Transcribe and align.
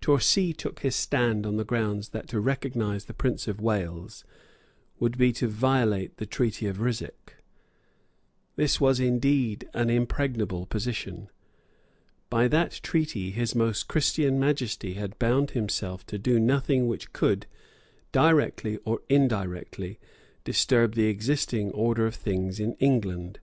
Torcy 0.00 0.54
took 0.54 0.80
his 0.80 0.96
stand 0.96 1.44
on 1.44 1.58
the 1.58 1.62
ground 1.62 2.08
that 2.12 2.26
to 2.28 2.40
recognise 2.40 3.04
the 3.04 3.12
Prince 3.12 3.46
of 3.46 3.60
Wales 3.60 4.24
would 4.98 5.18
be 5.18 5.30
to 5.34 5.46
violate 5.46 6.16
the 6.16 6.24
Treaty 6.24 6.66
of 6.66 6.80
Ryswick. 6.80 7.34
This 8.56 8.80
was 8.80 8.98
indeed 8.98 9.68
an 9.74 9.90
impregnable 9.90 10.64
position. 10.64 11.28
By 12.30 12.48
that 12.48 12.80
treaty 12.82 13.30
His 13.30 13.54
Most 13.54 13.86
Christian 13.86 14.40
Majesty 14.40 14.94
had 14.94 15.18
bound 15.18 15.50
himself 15.50 16.06
to 16.06 16.18
do 16.18 16.40
nothing 16.40 16.86
which 16.86 17.12
could, 17.12 17.44
directly 18.10 18.78
or 18.86 19.02
indirectly, 19.10 19.98
disturb 20.44 20.94
the 20.94 21.08
existing 21.08 21.70
order 21.72 22.06
of 22.06 22.14
things 22.14 22.58
in 22.58 22.72
England. 22.76 23.38